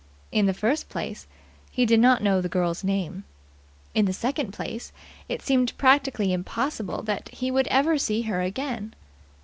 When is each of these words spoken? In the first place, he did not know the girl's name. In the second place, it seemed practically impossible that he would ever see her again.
In 0.31 0.47
the 0.47 0.53
first 0.55 0.89
place, 0.89 1.27
he 1.69 1.85
did 1.85 1.99
not 1.99 2.23
know 2.23 2.41
the 2.41 2.49
girl's 2.49 2.83
name. 2.83 3.23
In 3.93 4.05
the 4.05 4.13
second 4.13 4.51
place, 4.51 4.91
it 5.29 5.43
seemed 5.43 5.77
practically 5.77 6.33
impossible 6.33 7.03
that 7.03 7.29
he 7.29 7.51
would 7.51 7.67
ever 7.67 7.99
see 7.99 8.23
her 8.23 8.41
again. 8.41 8.95